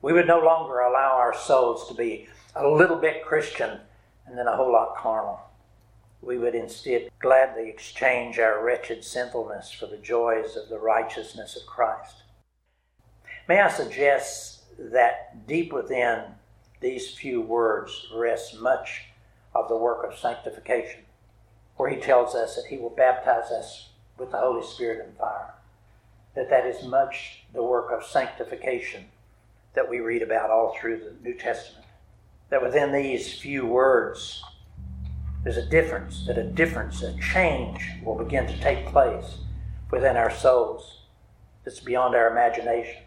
We 0.01 0.13
would 0.13 0.27
no 0.27 0.39
longer 0.39 0.79
allow 0.79 1.13
our 1.13 1.35
souls 1.35 1.87
to 1.87 1.93
be 1.93 2.27
a 2.55 2.67
little 2.67 2.97
bit 2.97 3.25
Christian 3.25 3.79
and 4.27 4.37
then 4.37 4.47
a 4.47 4.55
whole 4.55 4.71
lot 4.71 4.95
carnal. 4.97 5.39
We 6.21 6.37
would 6.37 6.55
instead 6.55 7.09
gladly 7.19 7.69
exchange 7.69 8.39
our 8.39 8.63
wretched 8.63 9.03
sinfulness 9.03 9.71
for 9.71 9.87
the 9.87 9.97
joys 9.97 10.55
of 10.55 10.69
the 10.69 10.79
righteousness 10.79 11.55
of 11.55 11.65
Christ. 11.67 12.23
May 13.47 13.61
I 13.61 13.69
suggest 13.69 14.63
that 14.79 15.47
deep 15.47 15.71
within 15.71 16.23
these 16.85 17.09
few 17.09 17.41
words 17.41 18.05
rests 18.13 18.59
much 18.59 19.05
of 19.55 19.67
the 19.67 19.75
work 19.75 20.05
of 20.05 20.19
sanctification, 20.19 21.01
where 21.77 21.89
he 21.89 21.95
tells 21.95 22.35
us 22.35 22.55
that 22.55 22.67
he 22.69 22.77
will 22.77 22.91
baptize 22.91 23.51
us 23.51 23.89
with 24.19 24.29
the 24.29 24.37
Holy 24.37 24.63
Spirit 24.63 25.03
and 25.03 25.17
fire. 25.17 25.55
That 26.35 26.51
that 26.51 26.67
is 26.67 26.85
much 26.85 27.43
the 27.53 27.63
work 27.63 27.91
of 27.91 28.05
sanctification 28.05 29.05
that 29.73 29.89
we 29.89 29.99
read 29.99 30.21
about 30.21 30.51
all 30.51 30.77
through 30.79 30.99
the 30.99 31.15
New 31.27 31.33
Testament. 31.33 31.87
That 32.51 32.61
within 32.61 32.91
these 32.91 33.33
few 33.33 33.65
words, 33.65 34.43
there's 35.43 35.57
a 35.57 35.65
difference, 35.65 36.27
that 36.27 36.37
a 36.37 36.43
difference, 36.43 37.01
a 37.01 37.17
change 37.17 37.83
will 38.03 38.15
begin 38.15 38.45
to 38.45 38.59
take 38.59 38.85
place 38.85 39.39
within 39.89 40.17
our 40.17 40.31
souls 40.31 41.01
that's 41.63 41.79
beyond 41.79 42.13
our 42.13 42.29
imagination. 42.29 43.04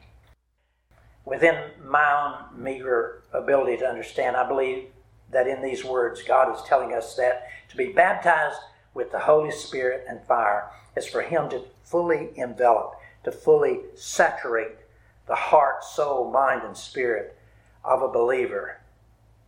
Within 1.29 1.73
my 1.85 2.11
own 2.11 2.63
meager 2.63 3.23
ability 3.35 3.77
to 3.77 3.87
understand, 3.87 4.35
I 4.35 4.49
believe 4.49 4.87
that 5.31 5.47
in 5.47 5.61
these 5.61 5.85
words, 5.85 6.23
God 6.23 6.55
is 6.57 6.63
telling 6.63 6.95
us 6.95 7.17
that 7.17 7.49
to 7.69 7.77
be 7.77 7.93
baptized 7.93 8.57
with 8.95 9.13
the 9.13 9.19
Holy 9.19 9.51
Spirit 9.51 10.07
and 10.09 10.25
fire 10.25 10.71
is 10.97 11.07
for 11.07 11.21
Him 11.21 11.51
to 11.51 11.65
fully 11.85 12.31
envelop, 12.37 12.95
to 13.25 13.31
fully 13.31 13.81
saturate 13.95 14.79
the 15.27 15.35
heart, 15.35 15.85
soul, 15.85 16.31
mind, 16.31 16.63
and 16.63 16.75
spirit 16.75 17.39
of 17.85 18.01
a 18.01 18.09
believer 18.09 18.81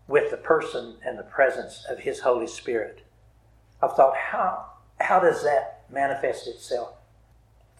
with 0.06 0.30
the 0.30 0.37
person 0.37 0.96
and 1.02 1.18
the 1.18 1.22
presence 1.22 1.87
of 1.88 2.00
His 2.00 2.20
Holy 2.20 2.46
Spirit. 2.46 3.06
I've 3.80 3.96
thought, 3.96 4.18
how, 4.18 4.66
how 5.00 5.18
does 5.18 5.42
that 5.44 5.84
manifest 5.88 6.46
itself? 6.46 6.92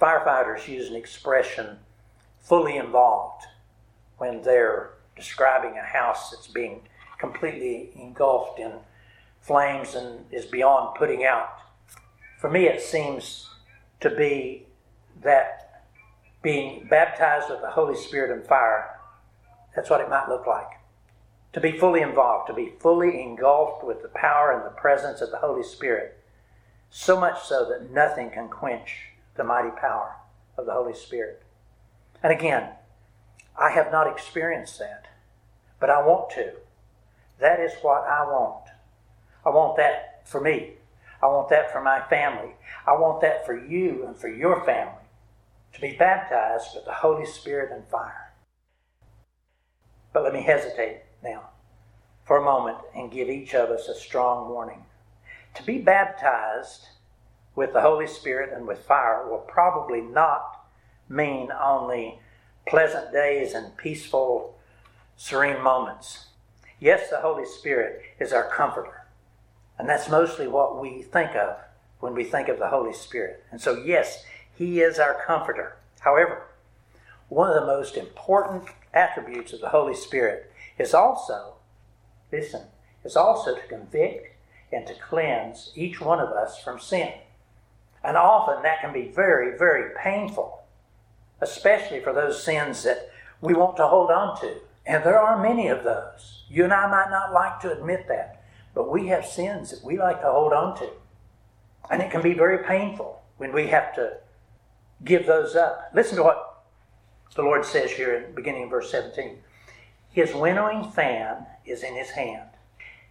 Firefighters 0.00 0.69
use 0.69 0.88
an 0.88 0.97
expression, 0.97 1.80
fully 2.38 2.78
involved, 2.78 3.45
when 4.21 4.43
they're 4.43 4.91
describing 5.17 5.79
a 5.79 5.83
house 5.83 6.31
that's 6.31 6.47
being 6.47 6.83
completely 7.19 7.91
engulfed 7.97 8.59
in 8.59 8.73
flames 9.41 9.95
and 9.95 10.27
is 10.31 10.45
beyond 10.45 10.95
putting 10.95 11.25
out. 11.25 11.49
For 12.39 12.50
me, 12.50 12.67
it 12.67 12.83
seems 12.83 13.49
to 14.00 14.11
be 14.11 14.67
that 15.23 15.85
being 16.43 16.87
baptized 16.89 17.49
with 17.49 17.62
the 17.62 17.71
Holy 17.71 17.97
Spirit 17.97 18.31
and 18.31 18.47
fire, 18.47 18.99
that's 19.75 19.89
what 19.89 20.03
it 20.03 20.11
might 20.11 20.29
look 20.29 20.47
like. 20.47 20.69
To 21.55 21.61
be 21.61 21.79
fully 21.79 22.03
involved, 22.03 22.49
to 22.49 22.55
be 22.55 22.75
fully 22.79 23.23
engulfed 23.23 23.85
with 23.85 24.03
the 24.03 24.09
power 24.09 24.53
and 24.53 24.67
the 24.67 24.79
presence 24.79 25.23
of 25.23 25.31
the 25.31 25.39
Holy 25.39 25.62
Spirit, 25.62 26.23
so 26.91 27.19
much 27.19 27.43
so 27.43 27.67
that 27.71 27.91
nothing 27.91 28.31
can 28.31 28.49
quench 28.49 28.97
the 29.37 29.45
mighty 29.45 29.71
power 29.71 30.17
of 30.59 30.67
the 30.67 30.73
Holy 30.73 30.95
Spirit. 30.95 31.43
And 32.23 32.33
again, 32.33 32.71
I 33.61 33.71
have 33.71 33.93
not 33.93 34.11
experienced 34.11 34.79
that, 34.79 35.07
but 35.79 35.90
I 35.90 36.02
want 36.02 36.31
to. 36.31 36.52
That 37.38 37.61
is 37.61 37.73
what 37.83 38.05
I 38.09 38.25
want. 38.25 38.64
I 39.45 39.50
want 39.50 39.76
that 39.76 40.26
for 40.26 40.40
me. 40.40 40.73
I 41.23 41.26
want 41.26 41.50
that 41.50 41.71
for 41.71 41.83
my 41.83 42.00
family. 42.09 42.55
I 42.87 42.93
want 42.93 43.21
that 43.21 43.45
for 43.45 43.55
you 43.55 44.07
and 44.07 44.17
for 44.17 44.29
your 44.29 44.64
family 44.64 44.95
to 45.75 45.81
be 45.81 45.93
baptized 45.93 46.75
with 46.75 46.87
the 46.87 46.93
Holy 46.93 47.26
Spirit 47.26 47.71
and 47.73 47.87
fire. 47.88 48.33
But 50.12 50.25
let 50.25 50.33
me 50.33 50.43
hesitate 50.43 51.02
now 51.23 51.50
for 52.25 52.38
a 52.38 52.45
moment 52.45 52.79
and 52.97 53.11
give 53.11 53.29
each 53.29 53.55
of 53.55 53.71
us 53.71 53.88
a 53.88 53.95
strong 53.95 54.49
warning. 54.49 54.85
To 55.55 55.62
be 55.62 55.79
baptized 55.79 56.88
with 57.55 57.73
the 57.73 57.83
Holy 57.83 58.07
Spirit 58.07 58.52
and 58.55 58.67
with 58.67 58.87
fire 58.87 59.29
will 59.29 59.45
probably 59.47 60.00
not 60.00 60.64
mean 61.09 61.50
only 61.52 62.21
pleasant 62.67 63.12
days 63.12 63.55
and 63.55 63.76
peaceful, 63.76 64.57
serene 65.17 65.62
moments. 65.62 66.26
Yes, 66.79 67.11
the 67.11 67.21
Holy 67.21 67.45
Spirit 67.45 68.02
is 68.19 68.33
our 68.33 68.49
comforter. 68.49 69.07
And 69.79 69.88
that's 69.88 70.09
mostly 70.09 70.47
what 70.47 70.81
we 70.81 71.02
think 71.02 71.35
of 71.35 71.57
when 72.00 72.14
we 72.14 72.25
think 72.25 72.49
of 72.49 72.59
the 72.59 72.69
Holy 72.69 72.93
Spirit. 72.93 73.45
And 73.50 73.61
so, 73.61 73.83
yes, 73.85 74.25
He 74.55 74.81
is 74.81 74.99
our 74.99 75.23
comforter. 75.26 75.76
However, 76.00 76.45
one 77.29 77.49
of 77.49 77.55
the 77.55 77.67
most 77.67 77.97
important 77.97 78.64
attributes 78.93 79.52
of 79.52 79.61
the 79.61 79.69
Holy 79.69 79.95
Spirit 79.95 80.50
is 80.79 80.95
also, 80.95 81.55
listen, 82.33 82.62
is 83.05 83.17
also 83.17 83.55
to 83.55 83.67
convict 83.69 84.35
and 84.73 84.87
to 84.87 84.95
cleanse 84.95 85.73
each 85.75 86.00
one 86.00 86.21
of 86.21 86.31
us 86.31 86.62
from 86.62 86.79
sin. 86.79 87.12
And 88.02 88.17
often 88.17 88.62
that 88.62 88.81
can 88.81 88.93
be 88.93 89.09
very, 89.09 89.57
very 89.59 89.95
painful, 90.02 90.60
especially 91.41 92.01
for 92.01 92.13
those 92.13 92.43
sins 92.43 92.83
that 92.83 93.11
we 93.41 93.55
want 93.55 93.77
to 93.77 93.87
hold 93.87 94.11
on 94.11 94.41
to. 94.41 94.57
And 94.87 95.05
there 95.05 95.19
are 95.19 95.43
many 95.43 95.69
of 95.69 95.85
those. 95.85 96.45
You 96.49 96.65
and 96.65 96.73
I 96.73 96.91
might 96.91 97.11
not 97.11 97.33
like 97.33 97.61
to 97.61 97.73
admit 97.73 98.07
that, 98.09 98.43
but 98.75 98.91
we 98.91 99.09
have 99.09 99.25
sins 99.27 99.71
that 99.71 99.85
we 99.85 99.99
like 99.99 100.21
to 100.21 100.31
hold 100.31 100.53
on 100.53 100.77
to. 100.79 100.91
And 101.91 102.03
it 102.03 102.11
can 102.11 102.23
be 102.23 102.35
very 102.35 102.65
painful 102.65 103.23
when 103.37 103.53
we 103.53 103.69
have 103.69 103.95
to 103.95 104.19
give 105.05 105.27
those 105.27 105.57
up. 105.57 105.91
Listen 105.95 106.17
to 106.17 106.23
what 106.23 106.65
the 107.35 107.43
Lord 107.43 107.65
says 107.65 107.91
here 107.93 108.15
in 108.15 108.35
beginning 108.35 108.65
of 108.65 108.71
verse 108.71 108.91
17. 108.91 109.39
His 110.11 110.35
winnowing 110.35 110.91
fan 110.91 111.47
is 111.65 111.83
in 111.83 111.95
his 111.95 112.11
hand. 112.11 112.49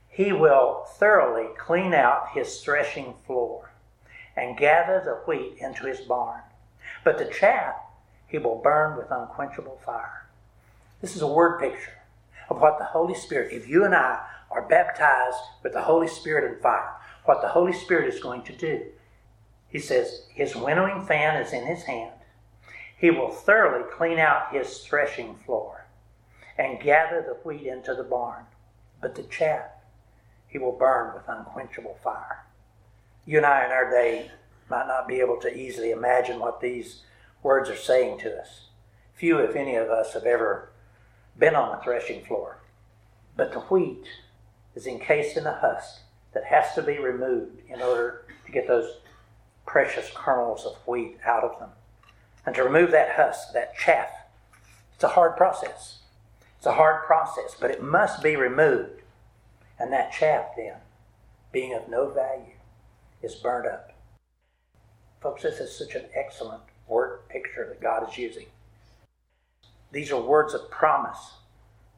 He 0.07 0.33
will 0.33 0.85
thoroughly 0.97 1.47
clean 1.57 1.93
out 1.93 2.31
his 2.33 2.61
threshing 2.61 3.13
floor 3.25 3.71
and 4.35 4.57
gather 4.57 5.01
the 5.03 5.21
wheat 5.25 5.57
into 5.59 5.85
his 5.85 6.01
barn. 6.01 6.41
But 7.03 7.17
the 7.17 7.25
chaff 7.25 7.75
he 8.29 8.37
will 8.37 8.61
burn 8.61 8.97
with 8.97 9.11
unquenchable 9.11 9.79
fire. 9.83 10.27
This 11.01 11.15
is 11.15 11.21
a 11.21 11.27
word 11.27 11.59
picture 11.59 11.97
of 12.49 12.61
what 12.61 12.77
the 12.77 12.85
Holy 12.85 13.15
Spirit, 13.15 13.51
if 13.51 13.67
you 13.67 13.83
and 13.83 13.95
I 13.95 14.25
are 14.51 14.67
baptized 14.67 15.37
with 15.63 15.73
the 15.73 15.81
Holy 15.81 16.07
Spirit 16.07 16.49
and 16.49 16.61
fire, 16.61 16.95
what 17.25 17.41
the 17.41 17.49
Holy 17.49 17.73
Spirit 17.73 18.13
is 18.13 18.21
going 18.21 18.43
to 18.43 18.55
do. 18.55 18.85
He 19.67 19.79
says, 19.79 20.23
His 20.33 20.55
winnowing 20.55 21.05
fan 21.05 21.41
is 21.41 21.53
in 21.53 21.65
his 21.65 21.83
hand. 21.83 22.13
He 22.97 23.11
will 23.11 23.31
thoroughly 23.31 23.85
clean 23.91 24.19
out 24.19 24.53
his 24.53 24.79
threshing 24.79 25.35
floor 25.35 25.85
and 26.57 26.81
gather 26.81 27.21
the 27.21 27.37
wheat 27.47 27.65
into 27.65 27.93
the 27.93 28.03
barn. 28.03 28.45
But 29.01 29.15
the 29.15 29.23
chaff 29.23 29.69
he 30.47 30.57
will 30.57 30.73
burn 30.73 31.13
with 31.13 31.29
unquenchable 31.29 31.97
fire. 32.03 32.45
You 33.25 33.37
and 33.37 33.45
I 33.45 33.65
in 33.65 33.71
our 33.71 33.89
day 33.89 34.31
might 34.69 34.87
not 34.87 35.07
be 35.07 35.19
able 35.19 35.37
to 35.37 35.55
easily 35.55 35.91
imagine 35.91 36.39
what 36.39 36.59
these 36.59 37.03
words 37.43 37.69
are 37.69 37.75
saying 37.75 38.19
to 38.19 38.39
us. 38.39 38.67
Few, 39.13 39.37
if 39.39 39.55
any 39.55 39.75
of 39.75 39.89
us, 39.89 40.13
have 40.13 40.23
ever 40.23 40.69
been 41.37 41.55
on 41.55 41.77
a 41.77 41.83
threshing 41.83 42.23
floor. 42.23 42.57
But 43.35 43.51
the 43.53 43.59
wheat 43.59 44.05
is 44.75 44.87
encased 44.87 45.37
in 45.37 45.45
a 45.45 45.59
husk 45.59 46.01
that 46.33 46.45
has 46.45 46.73
to 46.75 46.81
be 46.81 46.97
removed 46.99 47.61
in 47.67 47.81
order 47.81 48.25
to 48.45 48.51
get 48.51 48.67
those 48.67 48.97
precious 49.65 50.09
kernels 50.13 50.65
of 50.65 50.75
wheat 50.87 51.17
out 51.25 51.43
of 51.43 51.59
them. 51.59 51.69
And 52.45 52.55
to 52.55 52.63
remove 52.63 52.91
that 52.91 53.15
husk, 53.15 53.53
that 53.53 53.77
chaff, 53.77 54.09
it's 54.95 55.03
a 55.03 55.09
hard 55.09 55.37
process. 55.37 55.99
It's 56.57 56.65
a 56.65 56.73
hard 56.73 57.05
process, 57.05 57.55
but 57.59 57.71
it 57.71 57.81
must 57.81 58.21
be 58.21 58.35
removed. 58.35 59.01
And 59.79 59.93
that 59.93 60.11
chaff, 60.11 60.47
then, 60.57 60.75
being 61.51 61.73
of 61.73 61.87
no 61.87 62.09
value, 62.09 62.57
is 63.21 63.35
burnt 63.35 63.67
up. 63.67 63.93
Folks, 65.21 65.43
this 65.43 65.59
is 65.59 65.77
such 65.77 65.95
an 65.95 66.05
excellent 66.13 66.63
word 66.89 67.27
picture 67.29 67.65
that 67.67 67.81
God 67.81 68.09
is 68.09 68.17
using. 68.17 68.47
These 69.91 70.11
are 70.11 70.21
words 70.21 70.53
of 70.53 70.69
promise, 70.69 71.33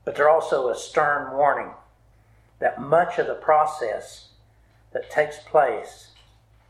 but 0.06 0.16
they're 0.16 0.30
also 0.30 0.70
a 0.70 0.76
stern 0.76 1.36
warning 1.36 1.72
that 2.60 2.82
much 2.82 3.18
of 3.18 3.28
the 3.28 3.34
process 3.34 4.30
that 4.94 5.10
takes 5.10 5.40
place 5.40 6.10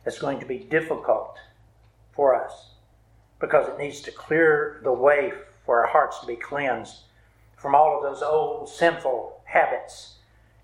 is 0.06 0.20
going 0.20 0.40
to 0.40 0.46
be 0.46 0.58
difficult 0.58 1.38
for 2.14 2.36
us 2.36 2.72
because 3.40 3.68
it 3.68 3.78
needs 3.78 4.02
to 4.02 4.12
clear 4.12 4.80
the 4.84 4.94
way 4.94 5.34
for 5.66 5.82
our 5.82 5.92
hearts 5.92 6.20
to 6.20 6.28
be 6.28 6.36
cleansed 6.36 7.02
from 7.58 7.76
all 7.76 7.98
of 7.98 8.04
those 8.04 8.24
old 8.24 8.70
sinful 8.70 9.42
habits 9.46 10.16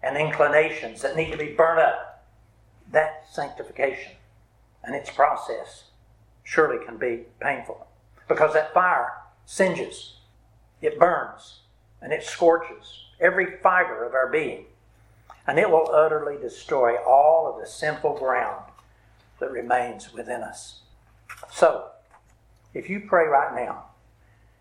and 0.01 0.17
inclinations 0.17 1.01
that 1.01 1.15
need 1.15 1.31
to 1.31 1.37
be 1.37 1.53
burnt 1.53 1.79
up. 1.79 2.25
That 2.91 3.25
sanctification 3.31 4.13
and 4.83 4.95
its 4.95 5.09
process 5.09 5.85
surely 6.47 6.83
can 6.85 6.97
be 6.97 7.25
painful 7.41 7.85
because 8.29 8.53
that 8.53 8.73
fire 8.73 9.11
singes, 9.45 10.15
it 10.81 10.97
burns, 10.97 11.59
and 12.01 12.13
it 12.13 12.23
scorches 12.23 13.03
every 13.19 13.57
fiber 13.61 14.05
of 14.05 14.13
our 14.13 14.29
being 14.31 14.65
and 15.45 15.57
it 15.57 15.69
will 15.69 15.89
utterly 15.93 16.37
destroy 16.37 16.97
all 17.03 17.51
of 17.51 17.59
the 17.59 17.65
sinful 17.65 18.17
ground 18.17 18.63
that 19.39 19.51
remains 19.51 20.13
within 20.13 20.41
us. 20.41 20.81
So, 21.49 21.87
if 22.73 22.89
you 22.89 23.01
pray 23.07 23.25
right 23.25 23.55
now 23.55 23.85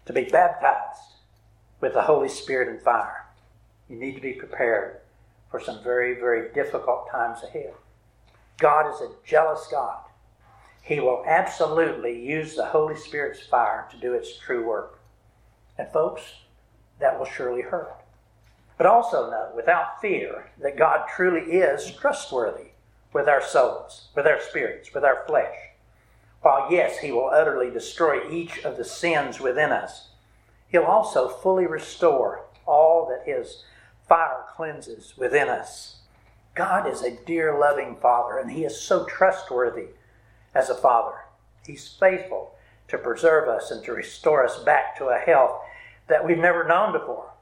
to 0.06 0.12
be 0.12 0.24
baptized 0.24 1.16
with 1.80 1.92
the 1.92 2.02
Holy 2.02 2.28
Spirit 2.28 2.68
and 2.68 2.80
fire, 2.80 3.26
you 3.88 3.96
need 3.96 4.14
to 4.14 4.20
be 4.20 4.32
prepared 4.32 5.00
for 5.50 5.60
some 5.60 5.82
very, 5.82 6.14
very 6.14 6.52
difficult 6.52 7.10
times 7.10 7.42
ahead. 7.42 7.74
God 8.58 8.92
is 8.92 9.00
a 9.00 9.10
jealous 9.24 9.66
God. 9.70 9.98
He 10.86 11.00
will 11.00 11.24
absolutely 11.26 12.16
use 12.16 12.54
the 12.54 12.66
Holy 12.66 12.94
Spirit's 12.94 13.44
fire 13.44 13.88
to 13.90 13.96
do 13.96 14.14
its 14.14 14.38
true 14.38 14.64
work. 14.64 15.00
And, 15.76 15.88
folks, 15.92 16.22
that 17.00 17.18
will 17.18 17.26
surely 17.26 17.62
hurt. 17.62 17.92
But 18.78 18.86
also 18.86 19.28
know 19.28 19.50
without 19.56 20.00
fear 20.00 20.52
that 20.60 20.76
God 20.76 21.08
truly 21.08 21.54
is 21.54 21.90
trustworthy 21.90 22.68
with 23.12 23.28
our 23.28 23.42
souls, 23.42 24.10
with 24.14 24.28
our 24.28 24.40
spirits, 24.40 24.94
with 24.94 25.02
our 25.02 25.24
flesh. 25.26 25.56
While, 26.42 26.68
yes, 26.70 26.98
He 26.98 27.10
will 27.10 27.30
utterly 27.30 27.68
destroy 27.68 28.30
each 28.30 28.64
of 28.64 28.76
the 28.76 28.84
sins 28.84 29.40
within 29.40 29.72
us, 29.72 30.10
He'll 30.68 30.84
also 30.84 31.28
fully 31.28 31.66
restore 31.66 32.44
all 32.64 33.08
that 33.08 33.28
His 33.28 33.64
fire 34.08 34.44
cleanses 34.54 35.14
within 35.16 35.48
us. 35.48 35.96
God 36.54 36.86
is 36.86 37.02
a 37.02 37.10
dear, 37.24 37.58
loving 37.58 37.96
Father, 37.96 38.38
and 38.38 38.52
He 38.52 38.64
is 38.64 38.80
so 38.80 39.04
trustworthy 39.04 39.88
as 40.56 40.70
a 40.70 40.74
Father. 40.74 41.16
He's 41.66 41.88
faithful 41.88 42.54
to 42.88 42.98
preserve 42.98 43.48
us 43.48 43.70
and 43.70 43.84
to 43.84 43.92
restore 43.92 44.44
us 44.44 44.58
back 44.62 44.96
to 44.98 45.06
a 45.06 45.18
health 45.18 45.60
that 46.08 46.24
we've 46.24 46.38
never 46.38 46.66
known 46.66 46.92
before 46.92 47.32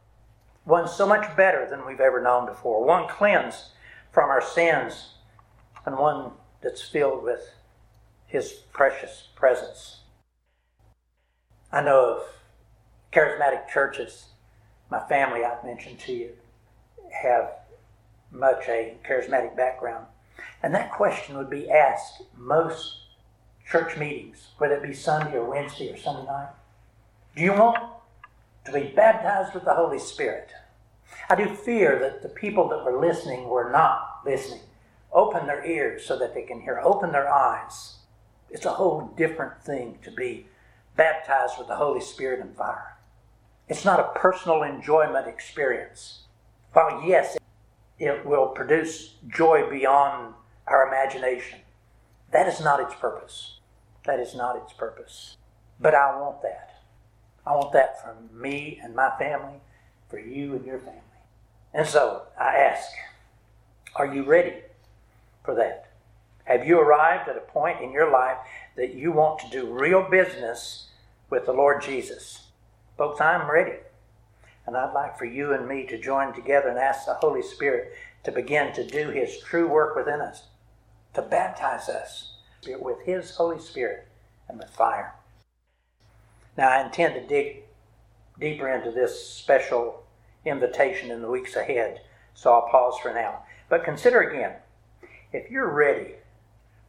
one 0.64 0.88
so 0.88 1.06
much 1.06 1.36
better 1.36 1.66
than 1.68 1.86
we've 1.86 2.00
ever 2.00 2.20
known 2.20 2.46
before, 2.46 2.84
one 2.84 3.08
cleansed 3.08 3.64
from 4.10 4.30
our 4.30 4.42
sins, 4.42 5.10
and 5.84 5.96
one 5.96 6.32
that's 6.62 6.82
filled 6.82 7.22
with 7.22 7.50
His 8.26 8.52
precious 8.72 9.28
presence. 9.36 10.00
I 11.70 11.82
know 11.82 12.16
of 12.16 12.22
charismatic 13.12 13.68
churches, 13.68 14.26
my 14.90 15.00
family 15.00 15.44
I've 15.44 15.64
mentioned 15.64 15.98
to 16.00 16.12
you, 16.12 16.30
have 17.22 17.52
much 18.30 18.64
a 18.68 18.96
charismatic 19.06 19.56
background. 19.56 20.06
And 20.62 20.74
that 20.74 20.92
question 20.92 21.36
would 21.36 21.50
be 21.50 21.70
asked 21.70 22.22
most 22.36 23.03
church 23.70 23.96
meetings, 23.96 24.48
whether 24.58 24.74
it 24.74 24.82
be 24.82 24.92
Sunday 24.92 25.36
or 25.36 25.48
Wednesday 25.48 25.92
or 25.92 25.96
Sunday 25.96 26.26
night. 26.26 26.50
Do 27.34 27.42
you 27.42 27.52
want 27.52 27.78
to 28.64 28.72
be 28.72 28.88
baptized 28.88 29.54
with 29.54 29.64
the 29.64 29.74
Holy 29.74 29.98
Spirit. 29.98 30.50
I 31.28 31.34
do 31.34 31.54
fear 31.54 31.98
that 31.98 32.22
the 32.22 32.28
people 32.28 32.68
that 32.68 32.84
were 32.84 32.98
listening 32.98 33.48
were 33.48 33.70
not 33.70 34.20
listening. 34.24 34.62
Open 35.12 35.46
their 35.46 35.64
ears 35.64 36.04
so 36.04 36.18
that 36.18 36.34
they 36.34 36.42
can 36.42 36.60
hear, 36.60 36.80
open 36.80 37.12
their 37.12 37.32
eyes. 37.32 37.96
It's 38.50 38.64
a 38.64 38.72
whole 38.72 39.12
different 39.16 39.62
thing 39.62 39.98
to 40.02 40.10
be 40.10 40.46
baptized 40.96 41.58
with 41.58 41.68
the 41.68 41.76
Holy 41.76 42.00
Spirit 42.00 42.40
and 42.40 42.56
fire. 42.56 42.96
It's 43.68 43.84
not 43.84 44.00
a 44.00 44.18
personal 44.18 44.62
enjoyment 44.62 45.26
experience. 45.26 46.22
While, 46.72 47.02
yes, 47.06 47.36
it 47.98 48.26
will 48.26 48.48
produce 48.48 49.14
joy 49.28 49.68
beyond 49.70 50.34
our 50.66 50.88
imagination, 50.88 51.60
That 52.32 52.48
is 52.48 52.60
not 52.60 52.80
its 52.80 52.94
purpose. 52.94 53.53
That 54.04 54.20
is 54.20 54.34
not 54.34 54.56
its 54.56 54.72
purpose. 54.72 55.36
But 55.80 55.94
I 55.94 56.18
want 56.20 56.42
that. 56.42 56.82
I 57.46 57.54
want 57.54 57.72
that 57.72 58.00
for 58.02 58.16
me 58.32 58.78
and 58.82 58.94
my 58.94 59.10
family, 59.18 59.60
for 60.08 60.18
you 60.18 60.54
and 60.54 60.64
your 60.64 60.78
family. 60.78 61.00
And 61.72 61.86
so 61.86 62.22
I 62.38 62.56
ask, 62.56 62.88
are 63.96 64.12
you 64.12 64.22
ready 64.22 64.54
for 65.42 65.54
that? 65.56 65.90
Have 66.44 66.66
you 66.66 66.78
arrived 66.78 67.28
at 67.28 67.36
a 67.36 67.40
point 67.40 67.80
in 67.80 67.92
your 67.92 68.10
life 68.10 68.36
that 68.76 68.94
you 68.94 69.12
want 69.12 69.40
to 69.40 69.50
do 69.50 69.72
real 69.72 70.08
business 70.08 70.88
with 71.30 71.46
the 71.46 71.52
Lord 71.52 71.82
Jesus? 71.82 72.48
Folks, 72.96 73.20
I'm 73.20 73.50
ready. 73.50 73.78
And 74.66 74.76
I'd 74.76 74.92
like 74.92 75.18
for 75.18 75.24
you 75.24 75.52
and 75.52 75.66
me 75.66 75.86
to 75.86 75.98
join 75.98 76.32
together 76.34 76.68
and 76.68 76.78
ask 76.78 77.06
the 77.06 77.14
Holy 77.14 77.42
Spirit 77.42 77.92
to 78.24 78.32
begin 78.32 78.72
to 78.74 78.86
do 78.86 79.10
His 79.10 79.38
true 79.40 79.68
work 79.68 79.96
within 79.96 80.20
us, 80.20 80.44
to 81.14 81.22
baptize 81.22 81.88
us 81.88 82.33
with 82.66 83.00
His 83.04 83.36
Holy 83.36 83.58
Spirit 83.58 84.08
and 84.48 84.58
with 84.58 84.70
fire. 84.70 85.14
Now, 86.56 86.68
I 86.68 86.84
intend 86.84 87.14
to 87.14 87.26
dig 87.26 87.64
deeper 88.38 88.68
into 88.68 88.90
this 88.90 89.28
special 89.28 90.04
invitation 90.44 91.10
in 91.10 91.22
the 91.22 91.30
weeks 91.30 91.56
ahead, 91.56 92.00
so 92.34 92.52
I'll 92.52 92.68
pause 92.68 92.98
for 93.00 93.12
now. 93.12 93.42
But 93.68 93.84
consider 93.84 94.20
again 94.20 94.56
if 95.32 95.50
you're 95.50 95.72
ready 95.72 96.14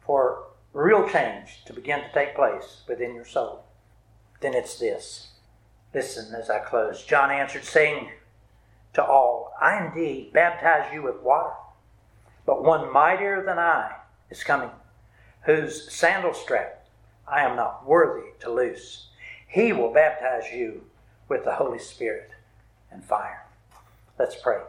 for 0.00 0.44
real 0.72 1.08
change 1.08 1.64
to 1.64 1.72
begin 1.72 2.00
to 2.00 2.12
take 2.12 2.36
place 2.36 2.82
within 2.86 3.14
your 3.14 3.24
soul, 3.24 3.64
then 4.40 4.54
it's 4.54 4.78
this. 4.78 5.28
Listen 5.92 6.34
as 6.34 6.50
I 6.50 6.58
close. 6.58 7.04
John 7.04 7.30
answered, 7.30 7.64
saying 7.64 8.10
to 8.92 9.04
all, 9.04 9.52
I 9.60 9.84
indeed 9.84 10.32
baptize 10.32 10.92
you 10.92 11.02
with 11.02 11.22
water, 11.22 11.54
but 12.44 12.62
one 12.62 12.92
mightier 12.92 13.42
than 13.42 13.58
I 13.58 13.92
is 14.30 14.44
coming, 14.44 14.70
whose 15.46 15.90
sandal 15.90 16.34
strap 16.34 16.86
I 17.26 17.42
am 17.42 17.56
not 17.56 17.86
worthy 17.86 18.30
to 18.40 18.52
loose. 18.52 19.08
He 19.48 19.72
will 19.72 19.92
baptize 19.92 20.52
you 20.52 20.84
with 21.28 21.44
the 21.44 21.54
Holy 21.54 21.78
Spirit 21.78 22.30
and 22.90 23.04
fire. 23.04 23.46
Let's 24.18 24.36
pray. 24.40 24.60